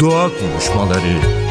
[0.00, 1.47] Doğa Konuşmaları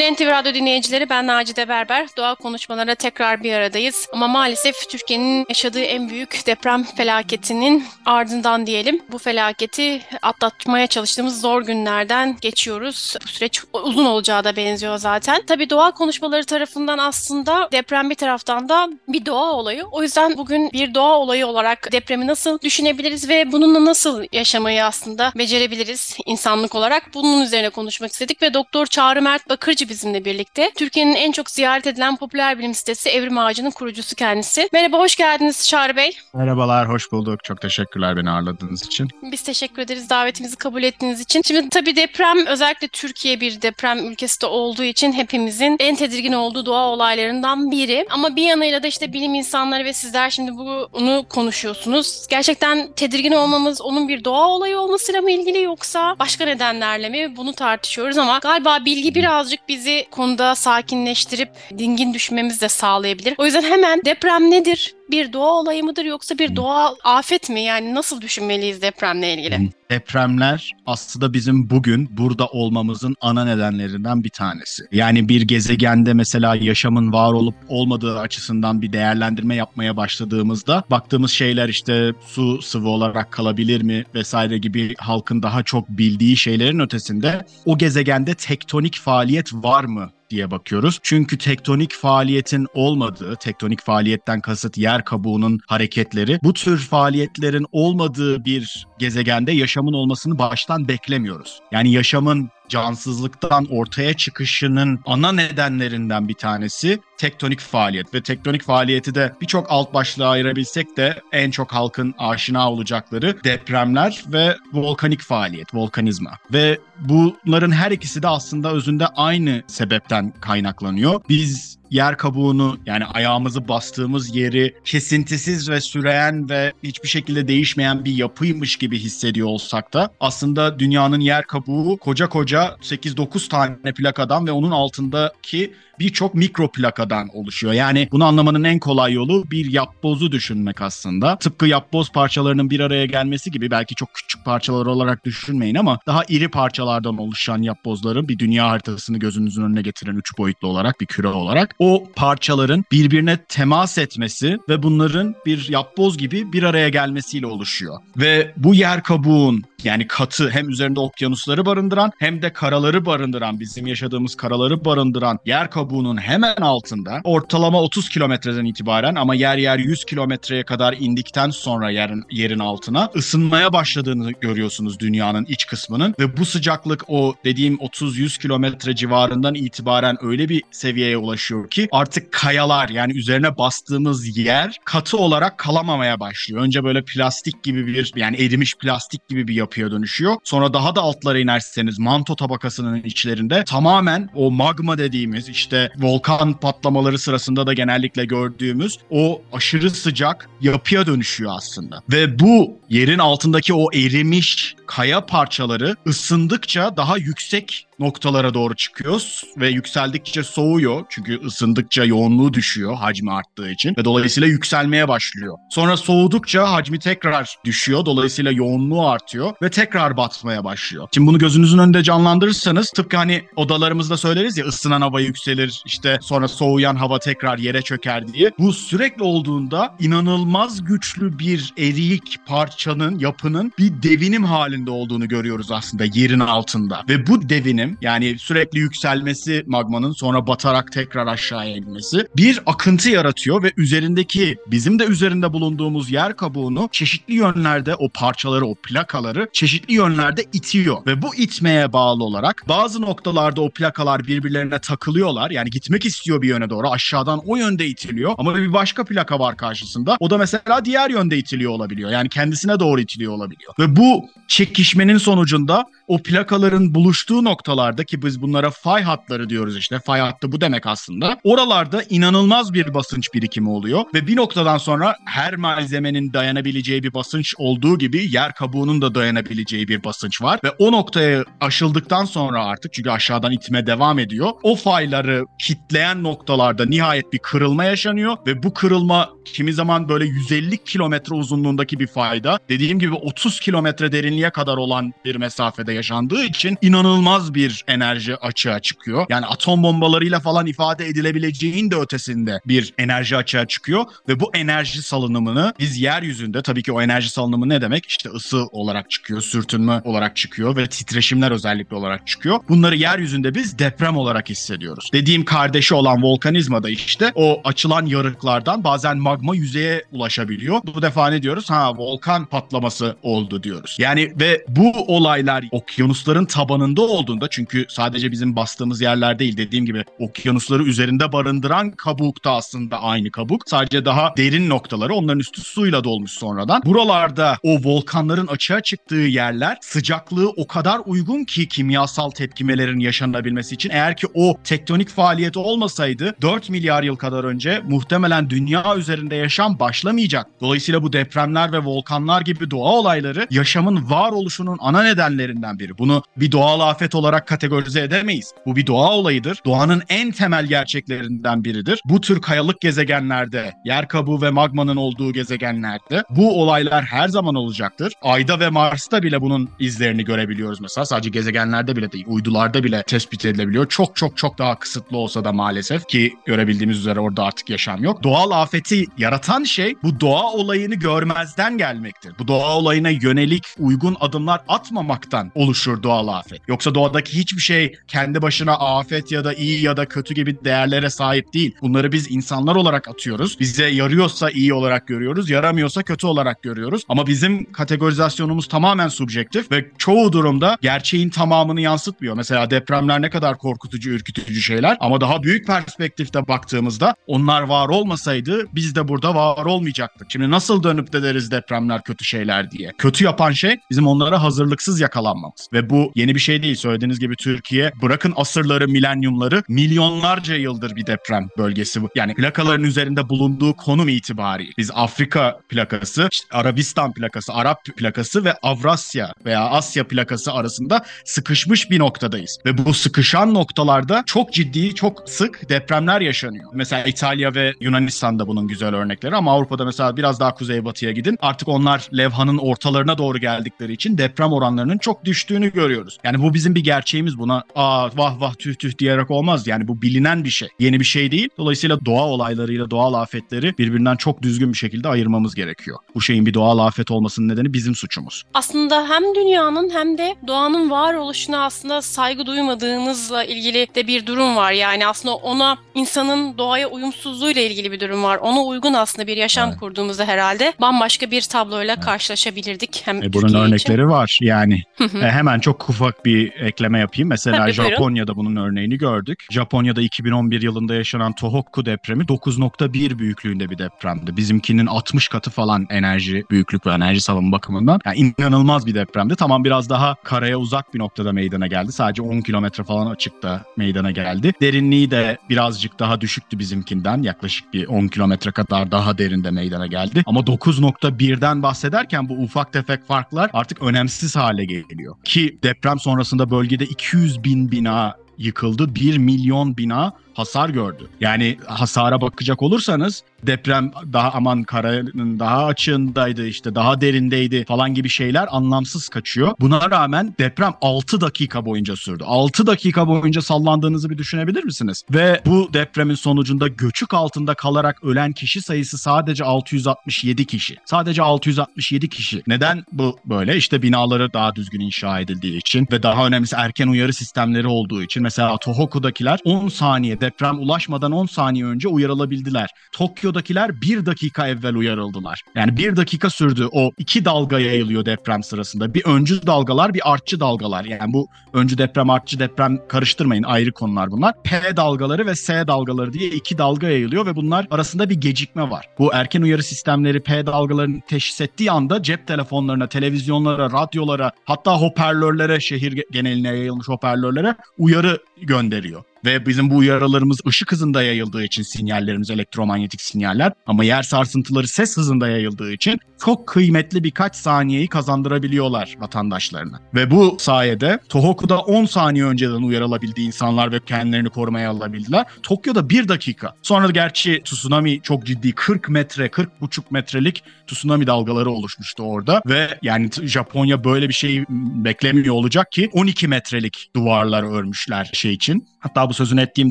[0.00, 1.10] sevgili NTV Radyo dinleyicileri.
[1.10, 2.08] Ben Nacide Berber.
[2.16, 4.08] Doğa konuşmalarına tekrar bir aradayız.
[4.12, 9.02] Ama maalesef Türkiye'nin yaşadığı en büyük deprem felaketinin ardından diyelim.
[9.12, 13.16] Bu felaketi atlatmaya çalıştığımız zor günlerden geçiyoruz.
[13.24, 15.42] Bu süreç uzun olacağı da benziyor zaten.
[15.46, 19.84] Tabii doğa konuşmaları tarafından aslında deprem bir taraftan da bir doğa olayı.
[19.84, 25.32] O yüzden bugün bir doğa olayı olarak depremi nasıl düşünebiliriz ve bununla nasıl yaşamayı aslında
[25.34, 27.14] becerebiliriz insanlık olarak?
[27.14, 30.70] Bunun üzerine konuşmak istedik ve Doktor Çağrı Mert Bakırcı bizimle birlikte.
[30.74, 34.68] Türkiye'nin en çok ziyaret edilen popüler bilim sitesi Evrim Ağacı'nın kurucusu kendisi.
[34.72, 36.16] Merhaba, hoş geldiniz Çağrı Bey.
[36.34, 37.44] Merhabalar, hoş bulduk.
[37.44, 39.08] Çok teşekkürler beni ağırladığınız için.
[39.22, 41.42] Biz teşekkür ederiz davetimizi kabul ettiğiniz için.
[41.46, 46.66] Şimdi tabii deprem özellikle Türkiye bir deprem ülkesi de olduğu için hepimizin en tedirgin olduğu
[46.66, 48.06] doğa olaylarından biri.
[48.10, 50.52] Ama bir yanıyla da işte bilim insanları ve sizler şimdi
[50.92, 52.26] bunu konuşuyorsunuz.
[52.30, 57.36] Gerçekten tedirgin olmamız onun bir doğa olayı olmasıyla mı ilgili yoksa başka nedenlerle mi?
[57.36, 63.34] Bunu tartışıyoruz ama galiba bilgi biraz birazcık bizi konuda sakinleştirip dingin düşmemiz de sağlayabilir.
[63.38, 64.94] O yüzden hemen deprem nedir?
[65.10, 67.60] Bir doğa olayı mıdır yoksa bir doğal afet mi?
[67.60, 69.70] Yani nasıl düşünmeliyiz depremle ilgili?
[69.90, 74.82] Depremler aslında bizim bugün burada olmamızın ana nedenlerinden bir tanesi.
[74.92, 81.68] Yani bir gezegende mesela yaşamın var olup olmadığı açısından bir değerlendirme yapmaya başladığımızda baktığımız şeyler
[81.68, 87.78] işte su sıvı olarak kalabilir mi vesaire gibi halkın daha çok bildiği şeylerin ötesinde o
[87.78, 90.98] gezegende tektonik faaliyet var mı diye bakıyoruz.
[91.02, 98.86] Çünkü tektonik faaliyetin olmadığı, tektonik faaliyetten kasıt yer kabuğunun hareketleri, bu tür faaliyetlerin olmadığı bir
[98.98, 101.60] gezegende yaşamın olmasını baştan beklemiyoruz.
[101.72, 109.32] Yani yaşamın cansızlıktan ortaya çıkışının ana nedenlerinden bir tanesi tektonik faaliyet ve tektonik faaliyeti de
[109.40, 116.38] birçok alt başlığa ayırabilsek de en çok halkın aşina olacakları depremler ve volkanik faaliyet, volkanizma.
[116.52, 121.20] Ve bunların her ikisi de aslında özünde aynı sebepten kaynaklanıyor.
[121.28, 128.12] Biz yer kabuğunu yani ayağımızı bastığımız yeri kesintisiz ve süreyen ve hiçbir şekilde değişmeyen bir
[128.12, 134.52] yapıymış gibi hissediyor olsak da aslında dünyanın yer kabuğu koca koca 8-9 tane plakadan ve
[134.52, 137.72] onun altındaki birçok mikro plakadan oluşuyor.
[137.72, 141.36] Yani bunu anlamanın en kolay yolu bir yapbozu düşünmek aslında.
[141.36, 146.22] Tıpkı yapboz parçalarının bir araya gelmesi gibi belki çok küçük parçalar olarak düşünmeyin ama daha
[146.28, 151.28] iri parçalardan oluşan yapbozların bir dünya haritasını gözünüzün önüne getiren üç boyutlu olarak bir küre
[151.28, 157.98] olarak o parçaların birbirine temas etmesi ve bunların bir yapboz gibi bir araya gelmesiyle oluşuyor.
[158.16, 163.86] Ve bu yer kabuğun yani katı hem üzerinde okyanusları barındıran hem de karaları barındıran bizim
[163.86, 170.04] yaşadığımız karaları barındıran yer kabuğunun hemen altında ortalama 30 kilometreden itibaren ama yer yer 100
[170.04, 176.44] kilometreye kadar indikten sonra yerin, yerin altına ısınmaya başladığını görüyorsunuz dünyanın iç kısmının ve bu
[176.44, 183.12] sıcaklık o dediğim 30-100 kilometre civarından itibaren öyle bir seviyeye ulaşıyor ki artık kayalar yani
[183.12, 186.62] üzerine bastığımız yer katı olarak kalamamaya başlıyor.
[186.62, 190.36] Önce böyle plastik gibi bir yani erimiş plastik gibi bir yapıya dönüşüyor.
[190.44, 197.18] Sonra daha da altlara inerseniz manto tabakasının içlerinde tamamen o magma dediğimiz işte volkan patlamaları
[197.18, 202.02] sırasında da genellikle gördüğümüz o aşırı sıcak yapıya dönüşüyor aslında.
[202.12, 209.68] Ve bu yerin altındaki o erimiş kaya parçaları ısındıkça daha yüksek noktalara doğru çıkıyor ve
[209.68, 215.56] yükseldikçe soğuyor çünkü ısındıkça yoğunluğu düşüyor hacmi arttığı için ve dolayısıyla yükselmeye başlıyor.
[215.70, 221.08] Sonra soğudukça hacmi tekrar düşüyor dolayısıyla yoğunluğu artıyor ve tekrar batmaya başlıyor.
[221.14, 226.48] Şimdi bunu gözünüzün önünde canlandırırsanız tıpkı hani odalarımızda söyleriz ya ısınan hava yükselir işte sonra
[226.48, 228.52] soğuyan hava tekrar yere çöker diye.
[228.58, 234.44] Bu sürekli olduğunda inanılmaz güçlü bir eriyik parçanın yapının bir devinim
[234.80, 237.04] halinde olduğunu görüyoruz aslında yerin altında.
[237.08, 243.62] Ve bu devinim yani sürekli yükselmesi magmanın sonra batarak tekrar aşağıya inmesi bir akıntı yaratıyor
[243.62, 249.94] ve üzerindeki bizim de üzerinde bulunduğumuz yer kabuğunu çeşitli yönlerde o parçaları o plakaları çeşitli
[249.94, 251.06] yönlerde itiyor.
[251.06, 255.50] Ve bu itmeye bağlı olarak bazı noktalarda o plakalar birbirlerine takılıyorlar.
[255.50, 258.34] Yani gitmek istiyor bir yöne doğru aşağıdan o yönde itiliyor.
[258.38, 262.10] Ama bir başka plaka var karşısında o da mesela diğer yönde itiliyor olabiliyor.
[262.10, 263.74] Yani kendisine doğru itiliyor olabiliyor.
[263.78, 269.76] Ve bu çek çekişmenin sonucunda o plakaların buluştuğu noktalarda ki biz bunlara fay hatları diyoruz
[269.76, 269.98] işte.
[269.98, 271.38] Fay hattı bu demek aslında.
[271.44, 277.54] Oralarda inanılmaz bir basınç birikimi oluyor ve bir noktadan sonra her malzemenin dayanabileceği bir basınç
[277.58, 282.92] olduğu gibi yer kabuğunun da dayanabileceği bir basınç var ve o noktaya aşıldıktan sonra artık
[282.92, 284.50] çünkü aşağıdan itme devam ediyor.
[284.62, 290.78] O fayları kitleyen noktalarda nihayet bir kırılma yaşanıyor ve bu kırılma kimi zaman böyle 150
[290.84, 296.78] kilometre uzunluğundaki bir fayda dediğim gibi 30 kilometre derinliğe kadar olan bir mesafede yaşandığı için
[296.82, 299.26] inanılmaz bir enerji açığa çıkıyor.
[299.28, 305.02] Yani atom bombalarıyla falan ifade edilebileceğin de ötesinde bir enerji açığa çıkıyor ve bu enerji
[305.02, 308.06] salınımını biz yeryüzünde tabii ki o enerji salınımı ne demek?
[308.06, 312.60] İşte ısı olarak çıkıyor, sürtünme olarak çıkıyor ve titreşimler özellikle olarak çıkıyor.
[312.68, 315.10] Bunları yeryüzünde biz deprem olarak hissediyoruz.
[315.12, 320.80] Dediğim kardeşi olan volkanizma da işte o açılan yarıklardan bazen magma yüzeye ulaşabiliyor.
[320.94, 321.70] Bu defa ne diyoruz?
[321.70, 323.96] Ha volkan patlaması oldu diyoruz.
[323.98, 330.04] Yani ve bu olaylar okyanusların tabanında olduğunda çünkü sadece bizim bastığımız yerler değil dediğim gibi
[330.18, 333.62] okyanusları üzerinde barındıran kabuk da aslında aynı kabuk.
[333.66, 336.82] Sadece daha derin noktaları onların üstü suyla dolmuş sonradan.
[336.84, 343.90] Buralarda o volkanların açığa çıktığı yerler sıcaklığı o kadar uygun ki kimyasal tepkimelerin yaşanabilmesi için
[343.90, 349.78] eğer ki o tektonik faaliyet olmasaydı 4 milyar yıl kadar önce muhtemelen dünya üzerinde yaşam
[349.78, 350.46] başlamayacak.
[350.60, 355.98] Dolayısıyla bu depremler ve volkanlar gibi doğa olayları yaşamın varoluşunun ana nedenlerinden biri.
[355.98, 358.52] Bunu bir doğal afet olarak kategorize edemeyiz.
[358.66, 359.58] Bu bir doğa olayıdır.
[359.64, 362.00] Doğanın en temel gerçeklerinden biridir.
[362.04, 368.12] Bu tür kayalık gezegenlerde, yer kabuğu ve magmanın olduğu gezegenlerde bu olaylar her zaman olacaktır.
[368.22, 371.04] Ayda ve Mars'ta bile bunun izlerini görebiliyoruz mesela.
[371.04, 373.88] Sadece gezegenlerde bile değil, uydularda bile tespit edilebiliyor.
[373.88, 378.22] Çok çok çok daha kısıtlı olsa da maalesef ki görebildiğimiz üzere orada artık yaşam yok.
[378.22, 382.32] Doğal afeti yaratan şey bu doğa olayını görmezden gelmektir.
[382.38, 386.60] Bu doğa olayına yönelik uygun adımlar atmamaktan oluşur doğal afet.
[386.68, 391.10] Yoksa doğadaki hiçbir şey kendi başına afet ya da iyi ya da kötü gibi değerlere
[391.10, 391.74] sahip değil.
[391.82, 393.60] Bunları biz insanlar olarak atıyoruz.
[393.60, 397.02] Bize yarıyorsa iyi olarak görüyoruz, yaramıyorsa kötü olarak görüyoruz.
[397.08, 402.34] Ama bizim kategorizasyonumuz tamamen subjektif ve çoğu durumda gerçeğin tamamını yansıtmıyor.
[402.34, 408.66] Mesela depremler ne kadar korkutucu, ürkütücü şeyler ama daha büyük perspektifte baktığımızda onlar var olmasaydı
[408.74, 410.30] biz de burada var olmayacaktık.
[410.30, 412.92] Şimdi nasıl dönüp de deriz depremler kötü şeyler diye.
[412.98, 415.68] Kötü yapan şey bizim onlara hazırlıksız yakalanmamız.
[415.72, 416.74] Ve bu yeni bir şey değil.
[416.74, 422.00] Söylediğiniz gibi Türkiye bırakın asırları, milenyumları milyonlarca yıldır bir deprem bölgesi.
[422.14, 424.72] Yani plakaların üzerinde bulunduğu konum itibariyle.
[424.78, 431.90] Biz Afrika plakası, işte Arabistan plakası, Arap plakası ve Avrasya veya Asya plakası arasında sıkışmış
[431.90, 432.58] bir noktadayız.
[432.66, 436.70] Ve bu sıkışan noktalarda çok ciddi, çok sık depremler yaşanıyor.
[436.74, 441.36] Mesela İtalya ve Yunanistan'da bunun güzel örnekleri ama Avrupa'da mesela biraz daha kuzeybatıya gidin.
[441.40, 446.18] Artık onlar levhanın ortalarına doğru geldikleri için deprem oranlarının çok düştüğünü görüyoruz.
[446.24, 447.38] Yani bu bizim bir gerçeğimiz.
[447.38, 449.66] Buna aa vah vah tüh tüh diyerek olmaz.
[449.66, 450.68] Yani bu bilinen bir şey.
[450.78, 451.48] Yeni bir şey değil.
[451.58, 455.98] Dolayısıyla doğa olaylarıyla doğal afetleri birbirinden çok düzgün bir şekilde ayırmamız gerekiyor.
[456.14, 458.44] Bu şeyin bir doğal afet olmasının nedeni bizim suçumuz.
[458.54, 464.72] Aslında hem dünyanın hem de doğanın varoluşuna aslında saygı duymadığınızla ilgili de bir durum var.
[464.72, 468.36] Yani aslında ona insanın doğaya uyumsuzluğuyla ilgili bir durum var.
[468.36, 469.80] Ona uygun aslında bir yaşam Evet.
[469.80, 473.02] kurduğumuzda herhalde bambaşka bir tabloyla karşılaşabilirdik.
[473.04, 473.89] Hem E, bunun örnekleri için.
[473.98, 474.82] Var yani.
[474.96, 475.18] Hı hı.
[475.18, 477.28] E, hemen çok ufak bir ekleme yapayım.
[477.28, 477.90] Mesela Tabii, buyurun.
[477.90, 479.46] Japonya'da bunun örneğini gördük.
[479.50, 484.36] Japonya'da 2011 yılında yaşanan Tohoku depremi 9.1 büyüklüğünde bir depremdi.
[484.36, 488.00] Bizimkinin 60 katı falan enerji büyüklük ve enerji salımı bakımından.
[488.06, 489.36] Yani inanılmaz bir depremdi.
[489.36, 491.92] Tamam biraz daha karaya uzak bir noktada meydana geldi.
[491.92, 494.52] Sadece 10 kilometre falan açıkta meydana geldi.
[494.60, 497.22] Derinliği de birazcık daha düşüktü bizimkinden.
[497.22, 500.22] Yaklaşık bir 10 kilometre kadar daha derinde meydana geldi.
[500.26, 505.14] Ama 9.1'den bahsederken bu ufak tefek farklar artık önemsiz hale geliyor.
[505.24, 508.94] Ki deprem sonrasında bölgede 200 bin bina yıkıldı.
[508.94, 511.08] 1 milyon bina hasar gördü.
[511.20, 518.08] Yani hasara bakacak olursanız deprem daha aman karanın daha açığındaydı işte daha derindeydi falan gibi
[518.08, 519.52] şeyler anlamsız kaçıyor.
[519.60, 522.24] Buna rağmen deprem 6 dakika boyunca sürdü.
[522.26, 525.02] 6 dakika boyunca sallandığınızı bir düşünebilir misiniz?
[525.10, 530.76] Ve bu depremin sonucunda göçük altında kalarak ölen kişi sayısı sadece 667 kişi.
[530.84, 532.42] Sadece 667 kişi.
[532.46, 533.56] Neden bu böyle?
[533.56, 538.22] İşte binaları daha düzgün inşa edildiği için ve daha önemlisi erken uyarı sistemleri olduğu için.
[538.22, 542.70] Mesela Tohoku'dakiler 10 saniyede deprem ulaşmadan 10 saniye önce uyarılabildiler.
[542.92, 545.42] Tokyo'dakiler 1 dakika evvel uyarıldılar.
[545.54, 548.94] Yani 1 dakika sürdü o iki dalga yayılıyor deprem sırasında.
[548.94, 550.84] Bir öncü dalgalar bir artçı dalgalar.
[550.84, 554.34] Yani bu öncü deprem artçı deprem karıştırmayın ayrı konular bunlar.
[554.44, 558.86] P dalgaları ve S dalgaları diye iki dalga yayılıyor ve bunlar arasında bir gecikme var.
[558.98, 565.60] Bu erken uyarı sistemleri P dalgalarını teşhis ettiği anda cep telefonlarına, televizyonlara, radyolara hatta hoparlörlere,
[565.60, 569.09] şehir geneline yayılmış hoparlörlere uyarı gönderiyor.
[569.24, 574.96] Ve bizim bu uyarılarımız ışık hızında yayıldığı için sinyallerimiz elektromanyetik sinyaller ama yer sarsıntıları ses
[574.96, 579.80] hızında yayıldığı için çok kıymetli birkaç saniyeyi kazandırabiliyorlar vatandaşlarına.
[579.94, 585.26] Ve bu sayede Tohoku'da 10 saniye önceden uyarılabildi insanlar ve kendilerini korumaya alabildiler.
[585.42, 586.54] Tokyo'da 1 dakika.
[586.62, 592.78] Sonra gerçi tsunami çok ciddi 40 metre, 40 buçuk metrelik tsunami dalgaları oluşmuştu orada ve
[592.82, 594.44] yani Japonya böyle bir şey
[594.84, 598.68] beklemiyor olacak ki 12 metrelik duvarlar örmüşler şey için.
[598.78, 599.70] Hatta bu sözünü ettiğim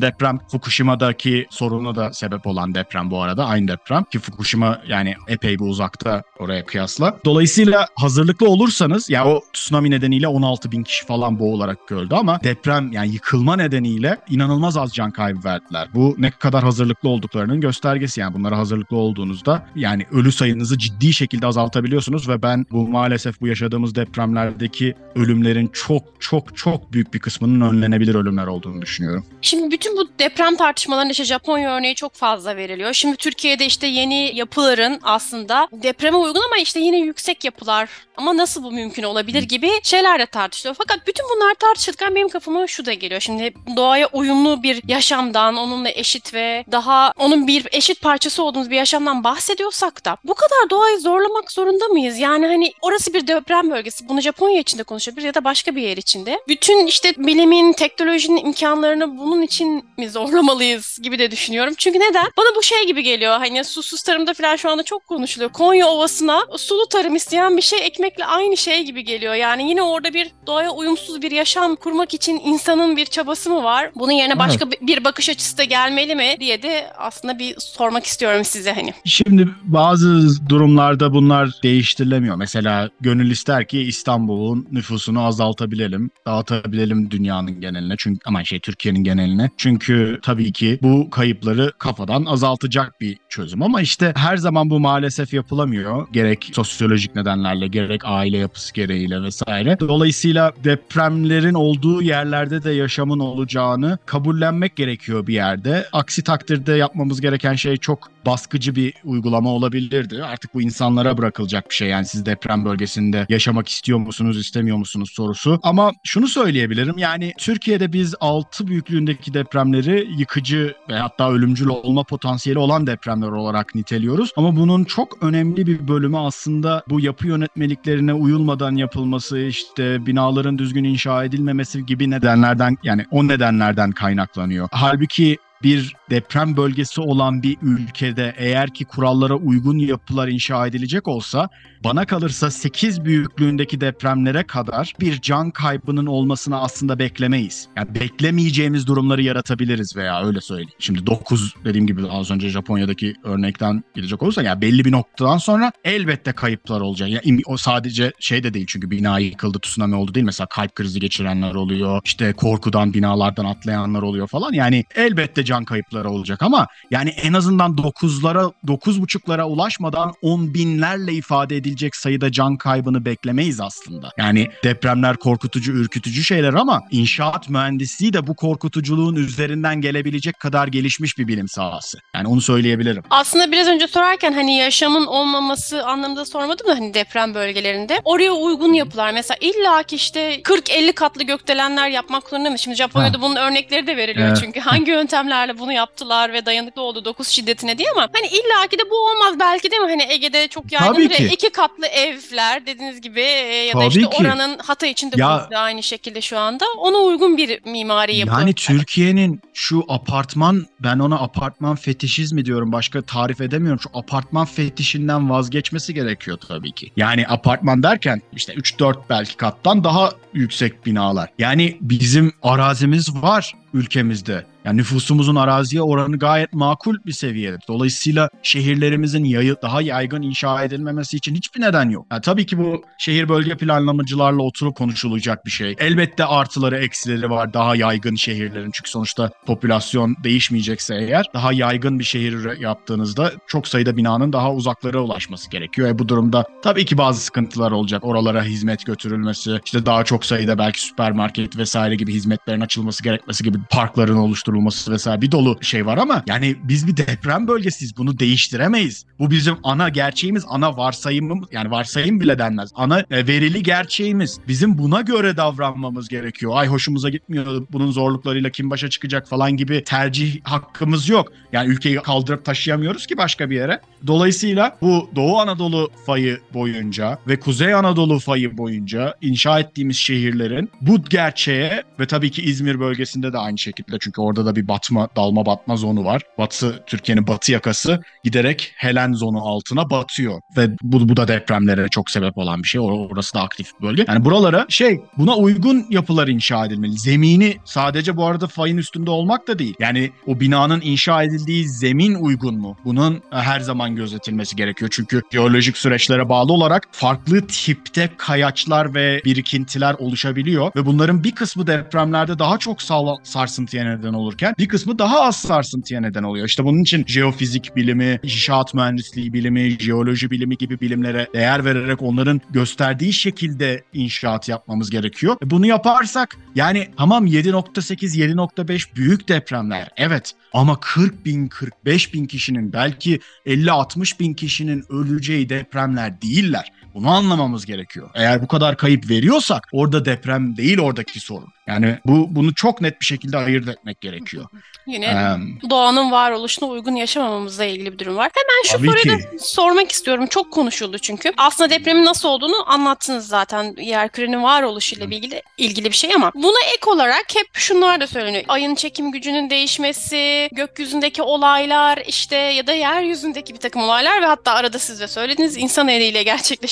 [0.00, 3.46] deprem Fukushima'daki soruna da sebep olan deprem bu arada.
[3.46, 7.18] Aynı deprem ki Fukushima yani epey bir uzakta oraya kıyasla.
[7.24, 12.92] Dolayısıyla hazırlıklı olursanız ya o tsunami nedeniyle 16 bin kişi falan boğularak öldü ama deprem
[12.92, 15.88] yani yıkılma nedeniyle inanılmaz az can kaybı verdiler.
[15.94, 21.46] Bu ne kadar hazırlıklı olduklarının göstergesi yani bunlara hazırlıklı olduğunuzda yani ölü sayınızı ciddi şekilde
[21.46, 27.60] azaltabiliyorsunuz ve ben bu maalesef bu yaşadığımız depremlerdeki ölümlerin çok çok çok büyük bir kısmının
[27.60, 29.24] önlenebilir ölümler olduğunu düşünüyorum.
[29.42, 32.92] Şimdi bütün bu deprem tartışmalarında işte Japonya örneği çok fazla veriliyor.
[32.92, 38.62] Şimdi Türkiye'de işte yeni yapıların aslında depreme uygun ama işte yine yüksek yapılar ama nasıl
[38.62, 40.74] bu mümkün olabilir gibi şeyler de tartışılıyor.
[40.78, 43.20] Fakat bütün bunlar tartışılırken benim kafama şu da geliyor.
[43.20, 48.76] Şimdi doğaya uyumlu bir yaşamdan, onunla eşit ve daha onun bir eşit parçası olduğumuz bir
[48.76, 52.18] yaşamdan bahsediyorsak da bu kadar doğayı zorlamak zorunda mıyız?
[52.18, 54.08] Yani hani orası bir deprem bölgesi.
[54.08, 56.40] Bunu Japonya için de konuşabiliriz ya da başka bir yer içinde.
[56.48, 61.74] Bütün işte bilimin, teknolojinin imkanlarını bunun için mi zorlamalıyız gibi de düşünüyorum.
[61.78, 62.26] Çünkü neden?
[62.36, 63.38] Bana bu şey gibi geliyor.
[63.38, 65.52] Hani susuz tarımda falan şu anda çok konuşuluyor.
[65.52, 69.34] Konya Ovası'na sulu tarım isteyen bir şey ekmekle aynı şey gibi geliyor.
[69.34, 73.90] Yani yine orada bir doğaya uyumsuz bir yaşam kurmak için insanın bir çabası mı var?
[73.94, 74.78] Bunun yerine başka evet.
[74.82, 78.94] bir bakış açısı da gelmeli mi diye de aslında bir sormak istiyorum size hani.
[79.04, 82.36] Şimdi bazı durumlarda bunlar değiştirilemiyor.
[82.36, 87.94] Mesela gönül ister ki İstanbul'un nüfusunu azaltabilelim, dağıtabilelim dünyanın geneline.
[87.98, 89.50] Çünkü ama şey Türkiye'nin geneline.
[89.56, 95.34] Çünkü tabii ki bu kayıpları kafadan azaltacak bir çözüm ama işte her zaman bu maalesef
[95.34, 96.06] yapılamıyor.
[96.12, 99.76] Gerek sosyolojik nedenlerle, gerek aile yapısı gereğiyle vesaire.
[99.80, 105.86] Dolayısıyla depremlerin olduğu yerlerde de yaşamın olacağını kabullenmek gerekiyor bir yerde.
[105.92, 110.24] Aksi takdirde yapmamız gereken şey çok baskıcı bir uygulama olabilirdi.
[110.24, 111.88] Artık bu insanlara bırakılacak bir şey.
[111.88, 115.60] Yani siz deprem bölgesinde yaşamak istiyor musunuz, istemiyor musunuz sorusu.
[115.62, 116.98] Ama şunu söyleyebilirim.
[116.98, 118.68] Yani Türkiye'de biz 6
[119.06, 124.32] büyüklüğündeki depremleri yıkıcı ve hatta ölümcül olma potansiyeli olan depremler olarak niteliyoruz.
[124.36, 130.84] Ama bunun çok önemli bir bölümü aslında bu yapı yönetmeliklerine uyulmadan yapılması, işte binaların düzgün
[130.84, 134.68] inşa edilmemesi gibi nedenlerden yani o nedenlerden kaynaklanıyor.
[134.72, 141.48] Halbuki bir deprem bölgesi olan bir ülkede eğer ki kurallara uygun yapılar inşa edilecek olsa
[141.84, 147.68] bana kalırsa 8 büyüklüğündeki depremlere kadar bir can kaybının olmasını aslında beklemeyiz.
[147.76, 150.70] Yani beklemeyeceğimiz durumları yaratabiliriz veya öyle söyleyeyim.
[150.78, 155.72] Şimdi 9 dediğim gibi az önce Japonya'daki örnekten gidecek olursa yani belli bir noktadan sonra
[155.84, 157.08] elbette kayıplar olacak.
[157.08, 160.26] Yani o sadece şey de değil çünkü bina yıkıldı, tsunami oldu değil.
[160.26, 162.00] Mesela kalp krizi geçirenler oluyor.
[162.04, 164.52] işte korkudan binalardan atlayanlar oluyor falan.
[164.52, 171.56] Yani elbette can kayıpları olacak ama yani en azından 9'lara 9.5'lara ulaşmadan 10 binlerle ifade
[171.56, 174.10] edilecek sayıda can kaybını beklemeyiz aslında.
[174.18, 181.18] Yani depremler korkutucu, ürkütücü şeyler ama inşaat mühendisliği de bu korkutuculuğun üzerinden gelebilecek kadar gelişmiş
[181.18, 181.98] bir bilim sahası.
[182.14, 183.02] Yani onu söyleyebilirim.
[183.10, 188.00] Aslında biraz önce sorarken hani yaşamın olmaması anlamında sormadım da hani deprem bölgelerinde.
[188.04, 192.58] Oraya uygun yapılar mesela illa ki işte 40-50 katlı gökdelenler yapmak zorunda mı?
[192.58, 193.22] Şimdi Japonya'da ha.
[193.22, 194.38] bunun örnekleri de veriliyor evet.
[194.40, 194.92] çünkü hangi
[195.40, 199.40] yöntemlerle bunu yaptılar ve dayanıklı oldu 9 şiddetine diye ama hani illaki de bu olmaz
[199.40, 199.88] belki değil mi?
[199.88, 204.08] Hani Ege'de çok yaygın iki katlı evler dediğiniz gibi e, ya da işte ki.
[204.20, 206.64] oranın Hatay içinde ya, aynı şekilde şu anda.
[206.78, 208.32] Ona uygun bir mimari yapı.
[208.32, 213.80] Yani Türkiye'nin şu apartman ben ona apartman fetişizmi diyorum başka tarif edemiyorum.
[213.80, 216.92] Şu apartman fetişinden vazgeçmesi gerekiyor tabii ki.
[216.96, 221.30] Yani apartman derken işte 3-4 belki kattan daha yüksek binalar.
[221.38, 224.49] Yani bizim arazimiz var ülkemizde.
[224.64, 227.58] Yani nüfusumuzun araziye oranı gayet makul bir seviyede.
[227.68, 232.06] Dolayısıyla şehirlerimizin yayı, daha yaygın inşa edilmemesi için hiçbir neden yok.
[232.12, 235.76] Yani tabii ki bu şehir bölge planlamacılarla oturup konuşulacak bir şey.
[235.78, 238.70] Elbette artıları eksileri var daha yaygın şehirlerin.
[238.70, 245.00] Çünkü sonuçta popülasyon değişmeyecekse eğer daha yaygın bir şehir yaptığınızda çok sayıda binanın daha uzaklara
[245.00, 245.88] ulaşması gerekiyor.
[245.88, 248.04] E bu durumda tabii ki bazı sıkıntılar olacak.
[248.04, 253.58] Oralara hizmet götürülmesi, işte daha çok sayıda belki süpermarket vesaire gibi hizmetlerin açılması gerekmesi gibi
[253.70, 254.49] parkların oluşturulması
[254.88, 257.96] vesaire bir dolu şey var ama yani biz bir deprem bölgesiyiz.
[257.96, 259.06] Bunu değiştiremeyiz.
[259.18, 262.70] Bu bizim ana gerçeğimiz, ana varsayımımız yani varsayım bile denmez.
[262.74, 264.40] Ana e, verili gerçeğimiz.
[264.48, 266.52] Bizim buna göre davranmamız gerekiyor.
[266.54, 267.66] Ay hoşumuza gitmiyor.
[267.72, 271.32] Bunun zorluklarıyla kim başa çıkacak falan gibi tercih hakkımız yok.
[271.52, 273.80] Yani ülkeyi kaldırıp taşıyamıyoruz ki başka bir yere.
[274.06, 281.02] Dolayısıyla bu Doğu Anadolu fayı boyunca ve Kuzey Anadolu fayı boyunca inşa ettiğimiz şehirlerin bu
[281.02, 285.46] gerçeğe ve tabii ki İzmir bölgesinde de aynı şekilde çünkü orada da bir batma, dalma
[285.46, 286.22] batma zonu var.
[286.38, 292.10] Batı Türkiye'nin batı yakası giderek Helen zonu altına batıyor ve bu, bu da depremlere çok
[292.10, 292.80] sebep olan bir şey.
[292.80, 294.04] Orası da aktif bir bölge.
[294.08, 296.98] Yani buralara şey buna uygun yapılar inşa edilmeli.
[296.98, 299.74] Zemini sadece bu arada fayın üstünde olmak da değil.
[299.80, 302.76] Yani o binanın inşa edildiği zemin uygun mu?
[302.84, 304.90] Bunun her zaman gözetilmesi gerekiyor.
[304.94, 311.66] Çünkü jeolojik süreçlere bağlı olarak farklı tipte kayaçlar ve birikintiler oluşabiliyor ve bunların bir kısmı
[311.66, 312.82] depremlerde daha çok
[313.22, 316.46] sarsıntıya neden olurken bir kısmı daha az sarsıntıya neden oluyor.
[316.46, 322.40] İşte bunun için jeofizik bilimi, inşaat mühendisliği bilimi, jeoloji bilimi gibi bilimlere değer vererek onların
[322.50, 325.36] gösterdiği şekilde inşaat yapmamız gerekiyor.
[325.44, 332.26] E bunu yaparsak yani tamam 7.8, 7.5 büyük depremler evet ama 40 bin, 45 bin
[332.26, 336.72] kişinin belki 50-60 bin kişinin öleceği depremler değiller.
[336.94, 338.10] Bunu anlamamız gerekiyor.
[338.14, 341.48] Eğer bu kadar kayıp veriyorsak orada deprem değil oradaki sorun.
[341.66, 344.46] Yani bu bunu çok net bir şekilde ayırt etmek gerekiyor.
[344.86, 348.30] Yine ee, doğanın varoluşuna uygun yaşamamamızla ilgili bir durum var.
[348.34, 350.26] Hemen şu soruyu da sormak istiyorum.
[350.26, 351.32] Çok konuşuldu çünkü.
[351.36, 353.74] Aslında depremin nasıl olduğunu anlattınız zaten.
[353.78, 358.44] Yer kürenin varoluşuyla ilgili ilgili bir şey ama buna ek olarak hep şunlar da söyleniyor.
[358.48, 364.52] Ayın çekim gücünün değişmesi, gökyüzündeki olaylar işte ya da yeryüzündeki bir takım olaylar ve hatta
[364.52, 366.22] arada siz de söylediniz insan eliyle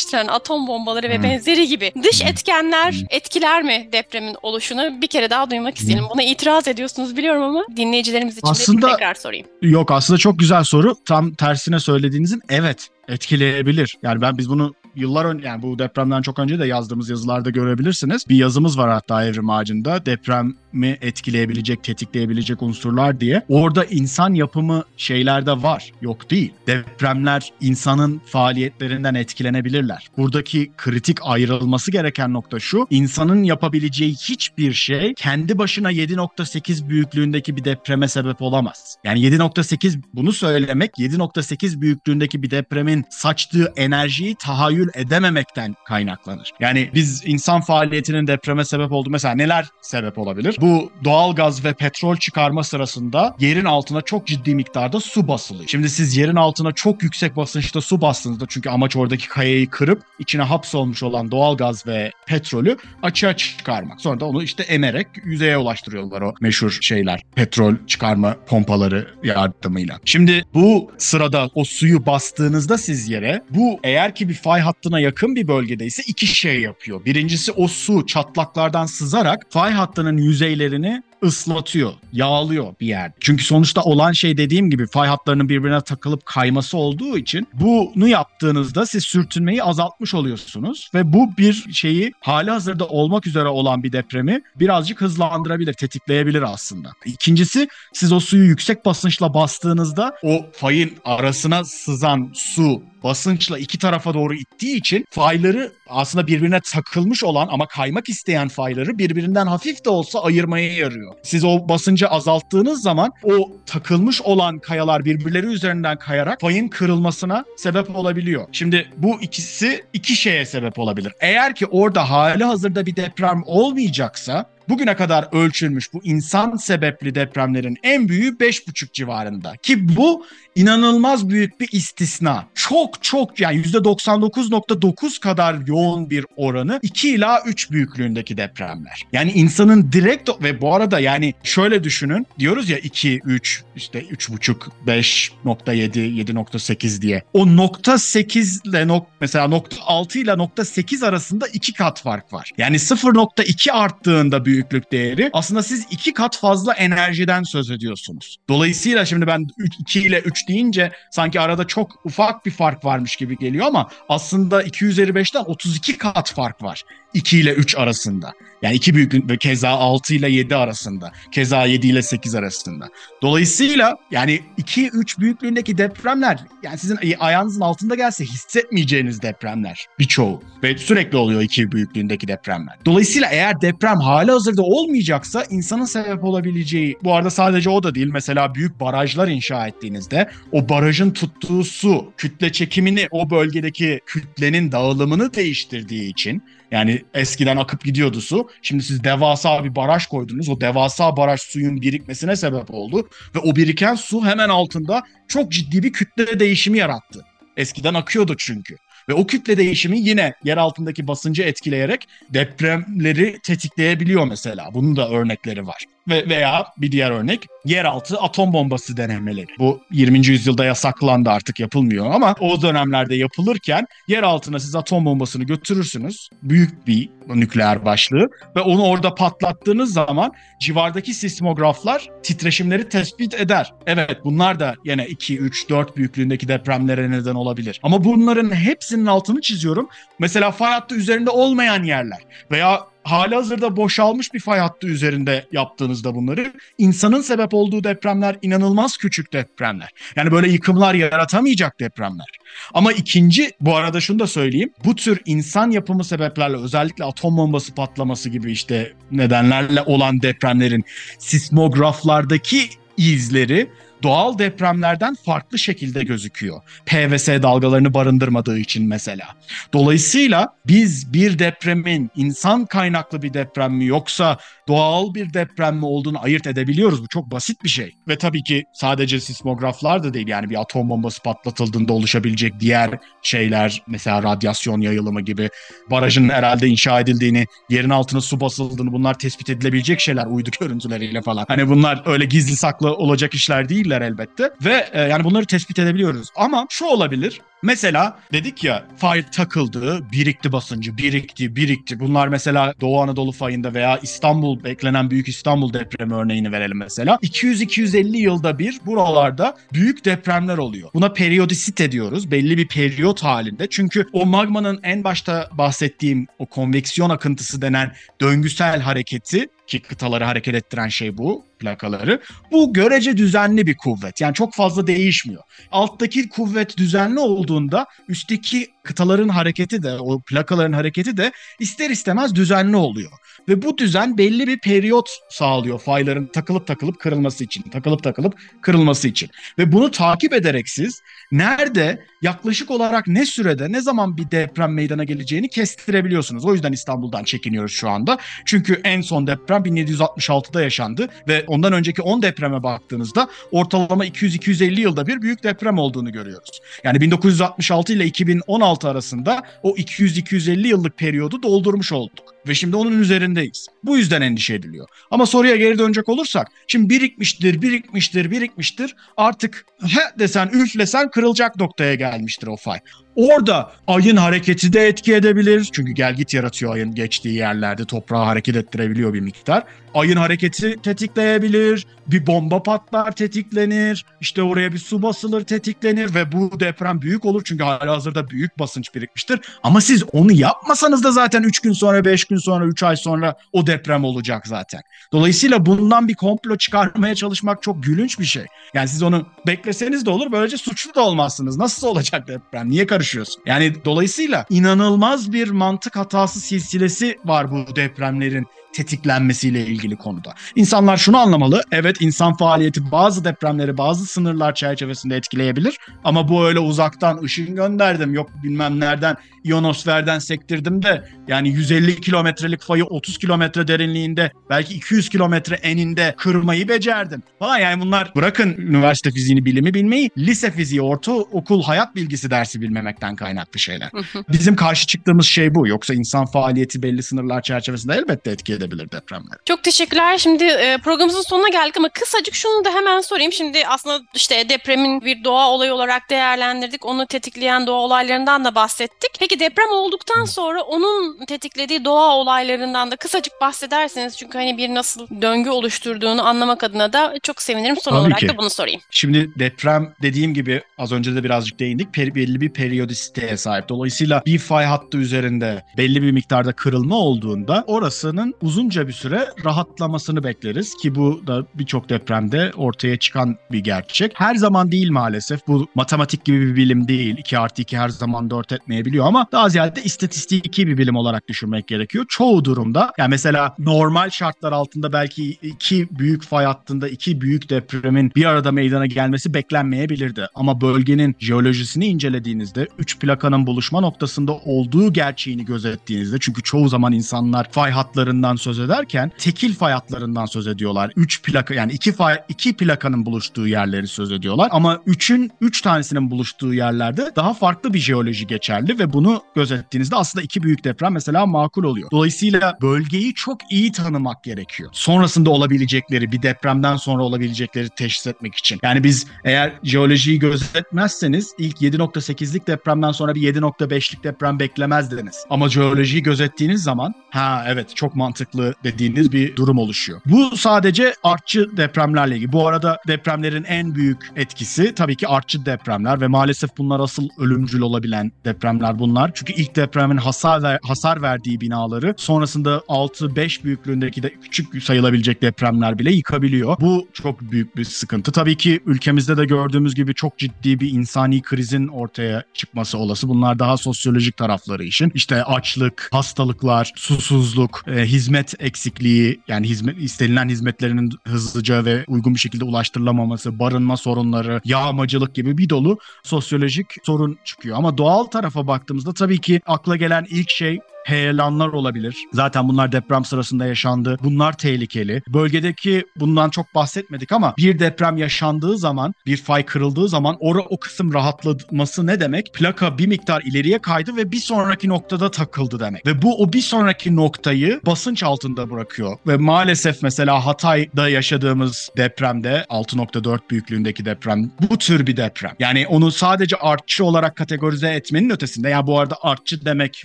[0.08, 1.22] gerçekleştiren atom bombaları ve hmm.
[1.22, 3.06] benzeri gibi dış etkenler hmm.
[3.10, 5.02] etkiler mi depremin oluşunu?
[5.02, 6.04] Bir kere daha duymak isteyelim.
[6.14, 9.46] Buna itiraz ediyorsunuz biliyorum ama dinleyicilerimiz için aslında, de tekrar sorayım.
[9.62, 10.94] Yok aslında çok güzel soru.
[11.04, 13.96] Tam tersine söylediğinizin evet etkileyebilir.
[14.02, 18.24] Yani ben biz bunu yıllar önce yani bu depremden çok önce de yazdığımız yazılarda görebilirsiniz.
[18.28, 23.42] Bir yazımız var hatta Evrim Ağacı'nda depremi etkileyebilecek, tetikleyebilecek unsurlar diye.
[23.48, 25.92] Orada insan yapımı şeyler de var.
[26.02, 26.52] Yok değil.
[26.66, 30.06] Depremler insanın faaliyetlerinden etkilenebilirler.
[30.16, 32.86] Buradaki kritik ayrılması gereken nokta şu.
[32.90, 38.96] insanın yapabileceği hiçbir şey kendi başına 7.8 büyüklüğündeki bir depreme sebep olamaz.
[39.04, 46.52] Yani 7.8 bunu söylemek 7.8 büyüklüğündeki bir depremin saçtığı enerjiyi tahayyül tahayyül edememekten kaynaklanır.
[46.60, 50.56] Yani biz insan faaliyetinin depreme sebep olduğu mesela neler sebep olabilir?
[50.60, 55.68] Bu doğal gaz ve petrol çıkarma sırasında yerin altına çok ciddi miktarda su basılıyor.
[55.68, 60.42] Şimdi siz yerin altına çok yüksek basınçta su bastığınızda çünkü amaç oradaki kayayı kırıp içine
[60.42, 64.00] hapsolmuş olan doğal gaz ve petrolü açığa çıkarmak.
[64.00, 67.22] Sonra da onu işte emerek yüzeye ulaştırıyorlar o meşhur şeyler.
[67.34, 69.98] Petrol çıkarma pompaları yardımıyla.
[70.04, 75.36] Şimdi bu sırada o suyu bastığınızda siz yere bu eğer ki bir fay hattına yakın
[75.36, 77.04] bir bölgedeyse iki şey yapıyor.
[77.04, 83.12] Birincisi o su çatlaklardan sızarak fay hattının yüzeylerini ıslatıyor, yağlıyor bir yer.
[83.20, 88.86] Çünkü sonuçta olan şey dediğim gibi fay hatlarının birbirine takılıp kayması olduğu için bunu yaptığınızda
[88.86, 94.42] siz sürtünmeyi azaltmış oluyorsunuz ve bu bir şeyi hali hazırda olmak üzere olan bir depremi
[94.56, 96.90] birazcık hızlandırabilir, tetikleyebilir aslında.
[97.04, 104.14] İkincisi siz o suyu yüksek basınçla bastığınızda o fayın arasına sızan su basınçla iki tarafa
[104.14, 109.90] doğru ittiği için fayları aslında birbirine takılmış olan ama kaymak isteyen fayları birbirinden hafif de
[109.90, 111.14] olsa ayırmaya yarıyor.
[111.22, 117.96] Siz o basıncı azalttığınız zaman o takılmış olan kayalar birbirleri üzerinden kayarak fayın kırılmasına sebep
[117.96, 118.48] olabiliyor.
[118.52, 121.12] Şimdi bu ikisi iki şeye sebep olabilir.
[121.20, 127.76] Eğer ki orada hali hazırda bir deprem olmayacaksa bugüne kadar ölçülmüş bu insan sebepli depremlerin
[127.82, 129.56] en büyüğü 5,5 civarında.
[129.56, 132.46] Ki bu inanılmaz büyük bir istisna.
[132.54, 139.02] Çok çok yani %99.9 kadar yoğun bir oranı 2 ila 3 büyüklüğündeki depremler.
[139.12, 144.54] Yani insanın direkt ve bu arada yani şöyle düşünün diyoruz ya 2, 3 işte 3,5,
[144.86, 147.22] 5.7, 7.8 diye.
[147.32, 152.32] O nokta 8 ile nok mesela nokta 6 ile nokta 8 arasında iki kat fark
[152.32, 152.50] var.
[152.58, 158.36] Yani 0.2 arttığında büyük büyüklük değeri aslında siz iki kat fazla enerjiden söz ediyorsunuz.
[158.48, 159.46] Dolayısıyla şimdi ben
[159.78, 164.62] 2 ile 3 deyince sanki arada çok ufak bir fark varmış gibi geliyor ama aslında
[164.62, 168.32] 2 üzeri 5'ten 32 kat fark var 2 ile 3 arasında.
[168.62, 171.12] Yani iki büyüklük ve keza 6 ile 7 arasında.
[171.32, 172.88] Keza 7 ile 8 arasında.
[173.22, 180.42] Dolayısıyla yani 2-3 büyüklüğündeki depremler yani sizin ayağınızın altında gelse hissetmeyeceğiniz depremler birçoğu.
[180.62, 182.76] Ve sürekli oluyor 2 büyüklüğündeki depremler.
[182.84, 188.10] Dolayısıyla eğer deprem hala hazırda olmayacaksa insanın sebep olabileceği bu arada sadece o da değil
[188.12, 195.34] mesela büyük barajlar inşa ettiğinizde o barajın tuttuğu su kütle çekimini o bölgedeki kütlenin dağılımını
[195.34, 198.48] değiştirdiği için yani eskiden akıp gidiyordu su.
[198.62, 200.48] Şimdi siz devasa bir baraj koydunuz.
[200.48, 203.08] O devasa baraj suyun birikmesine sebep oldu.
[203.34, 207.24] Ve o biriken su hemen altında çok ciddi bir kütle değişimi yarattı.
[207.56, 208.76] Eskiden akıyordu çünkü.
[209.08, 214.70] Ve o kütle değişimi yine yer altındaki basıncı etkileyerek depremleri tetikleyebiliyor mesela.
[214.74, 215.84] Bunun da örnekleri var.
[216.08, 219.46] Ve veya bir diğer örnek yeraltı atom bombası denemeleri.
[219.58, 220.26] Bu 20.
[220.26, 226.28] yüzyılda yasaklandı artık yapılmıyor ama o dönemlerde yapılırken yer altına siz atom bombasını götürürsünüz.
[226.42, 233.72] Büyük bir nükleer başlığı ve onu orada patlattığınız zaman civardaki sismograflar titreşimleri tespit eder.
[233.86, 237.80] Evet bunlar da yine 2, 3, 4 büyüklüğündeki depremlere neden olabilir.
[237.82, 239.88] Ama bunların hepsinin altını çiziyorum.
[240.18, 242.18] Mesela fay hattı üzerinde olmayan yerler
[242.50, 248.96] veya hali hazırda boşalmış bir fay hattı üzerinde yaptığınızda bunları insanın sebep olduğu depremler inanılmaz
[248.96, 249.90] küçük depremler.
[250.16, 252.26] Yani böyle yıkımlar yaratamayacak depremler.
[252.74, 254.70] Ama ikinci bu arada şunu da söyleyeyim.
[254.84, 260.84] Bu tür insan yapımı sebeplerle özellikle atom bombası patlaması gibi işte nedenlerle olan depremlerin
[261.18, 263.70] sismograflardaki izleri
[264.02, 266.60] doğal depremlerden farklı şekilde gözüküyor.
[266.86, 269.26] PVS dalgalarını barındırmadığı için mesela.
[269.72, 276.22] Dolayısıyla biz bir depremin insan kaynaklı bir deprem mi yoksa doğal bir deprem mi olduğunu
[276.22, 277.02] ayırt edebiliyoruz.
[277.02, 277.94] Bu çok basit bir şey.
[278.08, 282.90] Ve tabii ki sadece sismograflar da değil yani bir atom bombası patlatıldığında oluşabilecek diğer
[283.22, 285.48] şeyler mesela radyasyon yayılımı gibi
[285.90, 291.44] barajın herhalde inşa edildiğini, yerin altına su basıldığını bunlar tespit edilebilecek şeyler uydu görüntüleriyle falan.
[291.48, 294.50] Hani bunlar öyle gizli saklı olacak işler değiller elbette.
[294.64, 296.28] Ve e, yani bunları tespit edebiliyoruz.
[296.36, 297.40] Ama şu olabilir.
[297.62, 302.00] Mesela dedik ya fay takıldı, birikti basıncı, birikti, birikti.
[302.00, 307.18] Bunlar mesela Doğu Anadolu fayında veya İstanbul beklenen büyük İstanbul depremi örneğini verelim mesela.
[307.22, 310.90] 200-250 yılda bir buralarda büyük depremler oluyor.
[310.94, 312.30] Buna periyodisite diyoruz.
[312.30, 313.66] Belli bir periyot halinde.
[313.70, 320.54] Çünkü o magmanın en başta bahsettiğim o konveksiyon akıntısı denen döngüsel hareketi ki kıtaları hareket
[320.54, 322.20] ettiren şey bu plakaları.
[322.52, 324.20] Bu görece düzenli bir kuvvet.
[324.20, 325.42] Yani çok fazla değişmiyor.
[325.72, 332.76] Alttaki kuvvet düzenli olduğunda üstteki kıtaların hareketi de o plakaların hareketi de ister istemez düzenli
[332.76, 333.10] oluyor.
[333.48, 337.62] Ve bu düzen belli bir periyot sağlıyor fayların takılıp takılıp kırılması için.
[337.62, 339.30] Takılıp takılıp kırılması için.
[339.58, 345.04] Ve bunu takip ederek siz nerede yaklaşık olarak ne sürede ne zaman bir deprem meydana
[345.04, 346.44] geleceğini kestirebiliyorsunuz.
[346.44, 348.18] O yüzden İstanbul'dan çekiniyoruz şu anda.
[348.44, 355.06] Çünkü en son deprem 1766'da yaşandı ve ondan önceki 10 depreme baktığınızda ortalama 200-250 yılda
[355.06, 356.60] bir büyük deprem olduğunu görüyoruz.
[356.84, 362.34] Yani 1966 ile 2016 arasında o 200-250 yıllık periyodu doldurmuş olduk.
[362.48, 363.66] Ve şimdi onun üzerindeyiz.
[363.84, 364.88] Bu yüzden endişe ediliyor.
[365.10, 368.96] Ama soruya geri dönecek olursak, şimdi birikmiştir, birikmiştir, birikmiştir.
[369.16, 372.78] Artık he desen, üflesen kırılacak noktaya gelmiştir o fay.
[373.16, 375.68] Orada ayın hareketi de etki edebilir.
[375.72, 379.62] Çünkü gel git yaratıyor ayın geçtiği yerlerde toprağı hareket ettirebiliyor bir miktar.
[379.98, 381.86] Ayın hareketi tetikleyebilir.
[382.06, 384.04] Bir bomba patlar tetiklenir.
[384.20, 387.42] İşte oraya bir su basılır tetiklenir ve bu deprem büyük olur.
[387.44, 389.40] Çünkü hala hazırda büyük basınç birikmiştir.
[389.62, 393.36] Ama siz onu yapmasanız da zaten 3 gün sonra, 5 gün sonra, 3 ay sonra
[393.52, 394.80] o deprem olacak zaten.
[395.12, 398.44] Dolayısıyla bundan bir komplo çıkarmaya çalışmak çok gülünç bir şey.
[398.74, 400.32] Yani siz onu bekleseniz de olur.
[400.32, 401.58] Böylece suçlu da olmazsınız.
[401.58, 402.70] Nasıl olacak deprem?
[402.70, 403.42] Niye karışıyorsun?
[403.46, 408.46] Yani dolayısıyla inanılmaz bir mantık hatası silsilesi var bu depremlerin
[408.78, 410.34] tetiklenmesiyle ilgili konuda.
[410.56, 411.62] İnsanlar şunu anlamalı.
[411.72, 415.78] Evet insan faaliyeti bazı depremleri bazı sınırlar çerçevesinde etkileyebilir.
[416.04, 422.62] Ama bu öyle uzaktan ışın gönderdim yok bilmem nereden ionosferden sektirdim de yani 150 kilometrelik
[422.62, 427.22] fayı 30 kilometre derinliğinde belki 200 kilometre eninde kırmayı becerdim.
[427.38, 433.16] Falan yani bunlar bırakın üniversite fiziğini bilimi bilmeyi lise fiziği ortaokul hayat bilgisi dersi bilmemekten
[433.16, 433.90] kaynaklı şeyler.
[434.28, 435.68] Bizim karşı çıktığımız şey bu.
[435.68, 439.38] Yoksa insan faaliyeti belli sınırlar çerçevesinde elbette etki edebilir edebilir depremler.
[439.44, 440.18] Çok teşekkürler.
[440.18, 443.32] Şimdi e, programımızın sonuna geldik ama kısacık şunu da hemen sorayım.
[443.32, 446.86] Şimdi aslında işte depremin bir doğa olayı olarak değerlendirdik.
[446.86, 449.10] Onu tetikleyen doğa olaylarından da bahsettik.
[449.18, 455.06] Peki deprem olduktan sonra onun tetiklediği doğa olaylarından da kısacık bahsederseniz çünkü hani bir nasıl
[455.22, 457.76] döngü oluşturduğunu anlamak adına da çok sevinirim.
[457.76, 458.28] Son Tabii olarak ki.
[458.28, 458.80] da bunu sorayım.
[458.90, 461.94] Şimdi deprem dediğim gibi az önce de birazcık değindik.
[461.94, 463.68] Peri, belli bir periyodisiteye sahip.
[463.68, 470.24] Dolayısıyla bir fay hattı üzerinde belli bir miktarda kırılma olduğunda orasının uzunca bir süre rahatlamasını
[470.24, 474.12] bekleriz ki bu da birçok depremde ortaya çıkan bir gerçek.
[474.14, 475.46] Her zaman değil maalesef.
[475.46, 477.16] Bu matematik gibi bir bilim değil.
[477.18, 481.68] 2 artı 2 her zaman 4 etmeyebiliyor ama daha ziyade istatistiki bir bilim olarak düşünmek
[481.68, 482.04] gerekiyor.
[482.08, 488.12] Çoğu durumda yani mesela normal şartlar altında belki iki büyük fay hattında iki büyük depremin
[488.16, 490.26] bir arada meydana gelmesi beklenmeyebilirdi.
[490.34, 497.50] Ama bölgenin jeolojisini incelediğinizde 3 plakanın buluşma noktasında olduğu gerçeğini gözettiğinizde çünkü çoğu zaman insanlar
[497.50, 500.92] fay hatlarından söz ederken tekil fay hatlarından söz ediyorlar.
[500.96, 506.10] 3 plaka yani iki fay iki plakanın buluştuğu yerleri söz ediyorlar ama 3'ün 3 tanesinin
[506.10, 511.26] buluştuğu yerlerde daha farklı bir jeoloji geçerli ve bunu gözettiğinizde aslında iki büyük deprem mesela
[511.26, 511.90] makul oluyor.
[511.90, 514.70] Dolayısıyla bölgeyi çok iyi tanımak gerekiyor.
[514.72, 518.60] Sonrasında olabilecekleri bir depremden sonra olabilecekleri teşhis etmek için.
[518.62, 525.24] Yani biz eğer jeolojiyi gözetmezseniz ilk 7.8'lik depremden sonra bir 7.5'lik deprem beklemezdiniz.
[525.30, 528.27] Ama jeolojiyi gözettiğiniz zaman ha evet çok mantıklı
[528.64, 530.00] dediğiniz bir durum oluşuyor.
[530.06, 532.32] Bu sadece artçı depremlerle ilgili.
[532.32, 537.60] Bu arada depremlerin en büyük etkisi tabii ki artçı depremler ve maalesef bunlar asıl ölümcül
[537.60, 539.10] olabilen depremler bunlar.
[539.14, 545.78] Çünkü ilk depremin hasar ver- hasar verdiği binaları sonrasında 6-5 büyüklüğündeki de küçük sayılabilecek depremler
[545.78, 546.56] bile yıkabiliyor.
[546.60, 548.12] Bu çok büyük bir sıkıntı.
[548.12, 553.08] Tabii ki ülkemizde de gördüğümüz gibi çok ciddi bir insani krizin ortaya çıkması olası.
[553.08, 554.92] Bunlar daha sosyolojik tarafları işin.
[554.94, 562.20] İşte açlık, hastalıklar, susuzluk, e, hizmet eksikliği yani hizmet istenilen hizmetlerinin hızlıca ve uygun bir
[562.20, 567.56] şekilde ulaştırılamaması, barınma sorunları, yağmacılık gibi bir dolu sosyolojik sorun çıkıyor.
[567.56, 571.96] Ama doğal tarafa baktığımızda tabii ki akla gelen ilk şey heyelanlar olabilir.
[572.12, 573.96] Zaten bunlar deprem sırasında yaşandı.
[574.02, 575.02] Bunlar tehlikeli.
[575.08, 580.58] Bölgedeki bundan çok bahsetmedik ama bir deprem yaşandığı zaman, bir fay kırıldığı zaman ora o
[580.58, 582.34] kısım rahatlaması ne demek?
[582.34, 585.86] Plaka bir miktar ileriye kaydı ve bir sonraki noktada takıldı demek.
[585.86, 588.96] Ve bu o bir sonraki noktayı basınç altında bırakıyor.
[589.06, 595.32] Ve maalesef mesela Hatay'da yaşadığımız depremde 6.4 büyüklüğündeki deprem bu tür bir deprem.
[595.38, 599.84] Yani onu sadece artçı olarak kategorize etmenin ötesinde ya bu arada artçı demek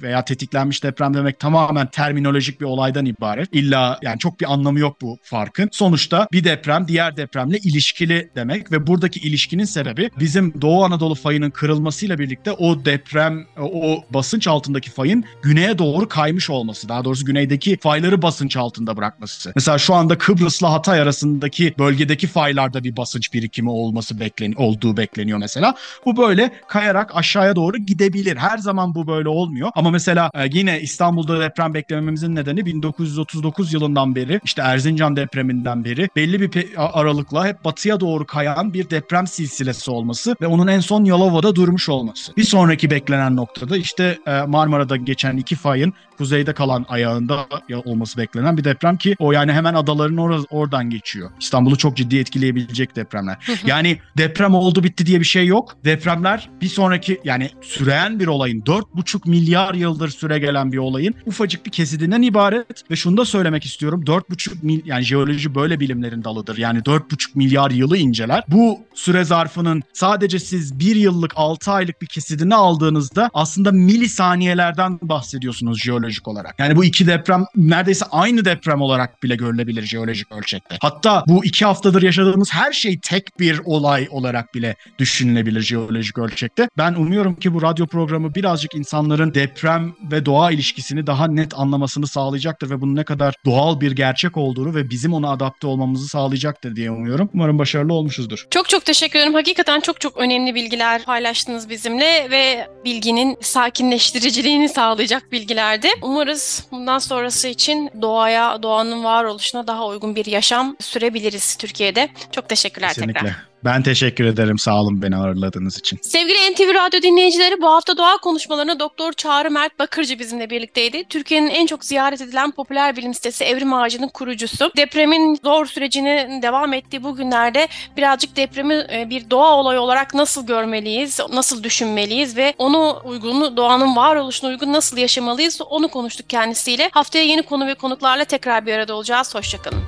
[0.02, 3.50] veya tetiklenmiş deprem demek tamamen terminolojik bir olaydan ibaret.
[3.52, 5.70] İlla yani çok bir anlamı yok bu farkın.
[5.72, 11.50] Sonuçta bir deprem diğer depremle ilişkili demek ve buradaki ilişkinin sebebi bizim Doğu Anadolu fayının
[11.50, 16.90] kırılmasıyla birlikte o deprem o basınç altındaki fayın güneye doğru kaymış olması.
[16.90, 19.52] Daha doğrusu güneydeki fayları basınç altında bırakması.
[19.56, 25.38] Mesela şu anda Kıbrıs'la Hatay arasındaki bölgedeki faylarda bir basınç birikimi olması beklen olduğu bekleniyor
[25.38, 25.76] mesela.
[26.06, 28.38] Bu böyle kayarak aşağıya doğru gidebilir.
[28.38, 29.72] Her zaman bu böyle olmuyor.
[29.76, 36.10] Ama mesela e, yine İstanbul'da deprem beklememizin nedeni 1939 yılından beri işte Erzincan depreminden beri
[36.16, 41.04] belli bir aralıkla hep batıya doğru kayan bir deprem silsilesi olması ve onun en son
[41.04, 42.36] Yalova'da durmuş olması.
[42.38, 47.48] Bir sonraki beklenen noktada işte e, Marmara'da geçen iki fayın kuzeyde kalan ayağında
[47.86, 51.30] olması beklenen bir deprem ki o yani hemen adaların or- oradan geçiyor.
[51.40, 53.38] İstanbul'u çok ciddi etkileyebilecek depremler.
[53.66, 55.76] yani deprem oldu bitti diye bir şey yok.
[55.86, 61.66] Depremler bir sonraki yani süreyen bir olayın 4,5 milyar yıldır süre gelen bir olayın ufacık
[61.66, 64.04] bir kesidinden ibaret ve şunu da söylemek istiyorum.
[64.04, 66.58] 4,5 mil yani jeoloji böyle bilimlerin dalıdır.
[66.58, 68.44] Yani 4,5 milyar yılı inceler.
[68.48, 75.82] Bu süre zarfının sadece siz bir yıllık 6 aylık bir kesidini aldığınızda aslında milisaniyelerden bahsediyorsunuz
[75.84, 76.60] jeolojik olarak.
[76.60, 80.78] Yani bu iki deprem neredeyse aynı deprem olarak bile görülebilir jeolojik ölçekte.
[80.82, 86.70] Hatta bu iki haftadır yaşadığımız her şey tek bir olay olarak bile düşünülebilir jeolojik ölçekte.
[86.78, 92.08] Ben umuyorum ki bu radyo programı birazcık insanların deprem ve doğa ilişkisini daha net anlamasını
[92.08, 96.76] sağlayacaktır ve bunun ne kadar doğal bir gerçek olduğunu ve bizim ona adapte olmamızı sağlayacaktır
[96.76, 97.30] diye umuyorum.
[97.34, 98.48] Umarım başarılı olmuşuzdur.
[98.52, 99.34] Çok çok teşekkür ederim.
[99.34, 105.88] Hakikaten çok çok önemli bilgiler paylaştınız bizimle ve bilginin sakinleştiriciliğini sağlayacak bilgilerdi.
[106.02, 112.10] Umarız bundan sonrası için doğaya, doğanın varoluşuna daha uygun bir yaşam sürebiliriz Türkiye'de.
[112.32, 113.20] Çok teşekkürler Kesinlikle.
[113.20, 113.53] tekrar.
[113.66, 114.58] Ben teşekkür ederim.
[114.58, 116.00] Sağ olun beni ağırladığınız için.
[116.02, 121.04] Sevgili NTV Radyo dinleyicileri bu hafta doğa konuşmalarına Doktor Çağrı Mert Bakırcı bizimle birlikteydi.
[121.10, 124.72] Türkiye'nin en çok ziyaret edilen popüler bilim sitesi Evrim Ağacı'nın kurucusu.
[124.78, 130.48] Depremin zor sürecini devam ettiği bu günlerde birazcık depremi e, bir doğa olayı olarak nasıl
[130.48, 136.90] görmeliyiz, nasıl düşünmeliyiz ve onu uygun, doğanın varoluşuna uygun nasıl yaşamalıyız onu konuştuk kendisiyle.
[136.94, 139.36] Haftaya yeni konu ve konuklarla tekrar bir arada olacağız.
[139.36, 139.84] Hoşçakalın.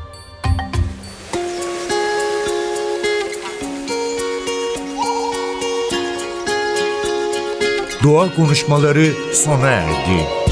[8.06, 10.45] Doğa konuşmaları sona erdi.